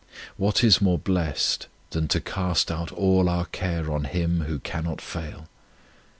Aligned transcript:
What 0.35 0.63
is 0.63 0.81
more 0.81 0.97
blessed 0.97 1.67
than 1.91 2.07
to 2.07 2.19
cast 2.19 2.71
all 2.71 3.29
our 3.29 3.45
care 3.45 3.91
on 3.93 4.05
Him 4.05 4.41
Who 4.45 4.57
cannot 4.57 4.99
fail 4.99 5.47